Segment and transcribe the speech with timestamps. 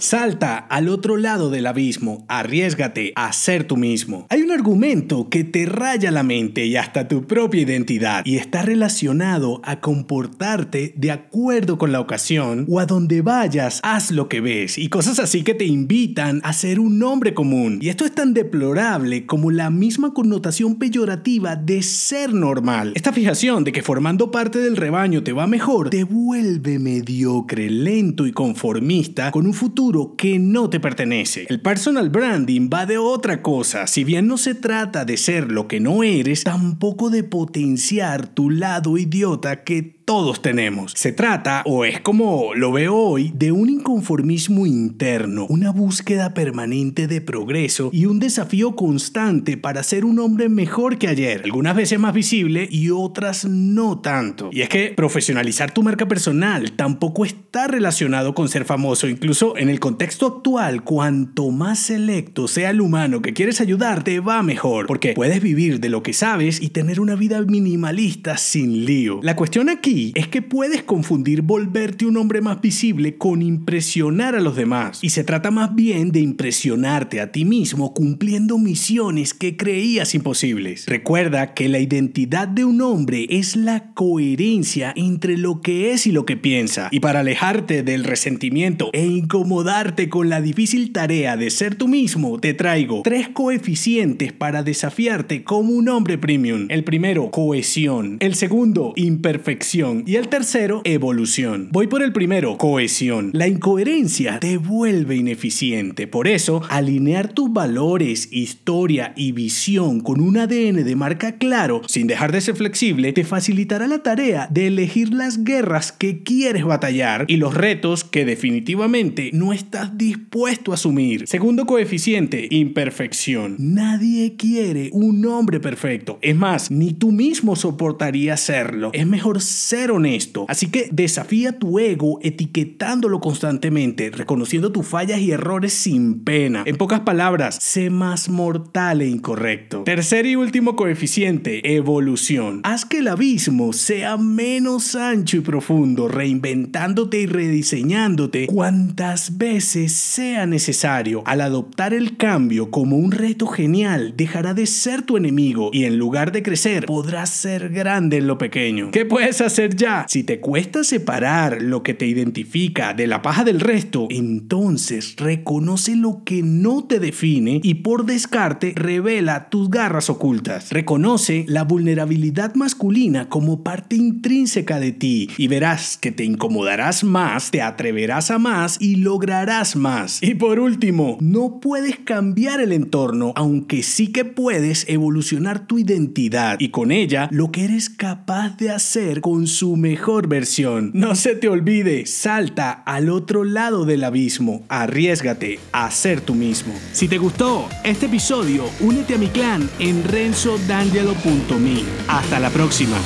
[0.00, 4.26] Salta al otro lado del abismo, arriesgate a ser tú mismo.
[4.30, 8.62] Hay un argumento que te raya la mente y hasta tu propia identidad y está
[8.62, 14.40] relacionado a comportarte de acuerdo con la ocasión o a donde vayas, haz lo que
[14.40, 17.78] ves y cosas así que te invitan a ser un hombre común.
[17.82, 22.94] Y esto es tan deplorable como la misma connotación peyorativa de ser normal.
[22.96, 28.26] Esta fijación de que formando parte del rebaño te va mejor te vuelve mediocre, lento
[28.26, 31.46] y conformista con un futuro que no te pertenece.
[31.48, 33.86] El personal branding va de otra cosa.
[33.86, 38.50] Si bien no se trata de ser lo que no eres, tampoco de potenciar tu
[38.50, 40.90] lado idiota que todos tenemos.
[40.96, 47.06] Se trata, o es como lo veo hoy, de un inconformismo interno, una búsqueda permanente
[47.06, 52.00] de progreso y un desafío constante para ser un hombre mejor que ayer, algunas veces
[52.00, 54.50] más visible y otras no tanto.
[54.52, 59.68] Y es que profesionalizar tu marca personal tampoco está relacionado con ser famoso, incluso en
[59.68, 64.88] el contexto actual, cuanto más selecto sea el humano que quieres ayudar, te va mejor,
[64.88, 69.20] porque puedes vivir de lo que sabes y tener una vida minimalista sin lío.
[69.22, 74.40] La cuestión aquí es que puedes confundir volverte un hombre más visible con impresionar a
[74.40, 74.98] los demás.
[75.02, 80.86] Y se trata más bien de impresionarte a ti mismo cumpliendo misiones que creías imposibles.
[80.86, 86.12] Recuerda que la identidad de un hombre es la coherencia entre lo que es y
[86.12, 86.88] lo que piensa.
[86.90, 92.38] Y para alejarte del resentimiento e incomodarte con la difícil tarea de ser tú mismo,
[92.38, 96.66] te traigo tres coeficientes para desafiarte como un hombre premium.
[96.68, 98.16] El primero, cohesión.
[98.20, 101.68] El segundo, imperfección y el tercero, evolución.
[101.72, 103.30] Voy por el primero, cohesión.
[103.32, 106.06] La incoherencia te vuelve ineficiente.
[106.06, 112.06] Por eso, alinear tus valores, historia y visión con un ADN de marca claro, sin
[112.06, 117.24] dejar de ser flexible, te facilitará la tarea de elegir las guerras que quieres batallar
[117.28, 121.26] y los retos que definitivamente no estás dispuesto a asumir.
[121.26, 123.56] Segundo coeficiente, imperfección.
[123.58, 126.18] Nadie quiere un hombre perfecto.
[126.22, 128.90] Es más, ni tú mismo soportarías serlo.
[128.92, 130.46] Es mejor ser honesto.
[130.48, 136.64] Así que desafía tu ego etiquetándolo constantemente, reconociendo tus fallas y errores sin pena.
[136.66, 139.84] En pocas palabras, sé más mortal e incorrecto.
[139.84, 142.60] Tercer y último coeficiente, evolución.
[142.64, 150.46] Haz que el abismo sea menos ancho y profundo, reinventándote y rediseñándote cuantas veces sea
[150.46, 151.22] necesario.
[151.26, 155.96] Al adoptar el cambio como un reto genial, dejará de ser tu enemigo y en
[155.96, 158.90] lugar de crecer, podrás ser grande en lo pequeño.
[158.90, 160.06] ¿Qué puedes hacer ya.
[160.08, 165.96] Si te cuesta separar lo que te identifica de la paja del resto, entonces reconoce
[165.96, 170.70] lo que no te define y por descarte revela tus garras ocultas.
[170.70, 177.50] Reconoce la vulnerabilidad masculina como parte intrínseca de ti y verás que te incomodarás más,
[177.50, 180.22] te atreverás a más y lograrás más.
[180.22, 186.56] Y por último, no puedes cambiar el entorno, aunque sí que puedes evolucionar tu identidad
[186.58, 190.90] y con ella lo que eres capaz de hacer con su mejor versión.
[190.94, 196.74] No se te olvide, salta al otro lado del abismo, arriesgate a ser tú mismo.
[196.92, 201.82] Si te gustó este episodio, únete a mi clan en renzodangelo.me.
[202.08, 202.96] Hasta la próxima.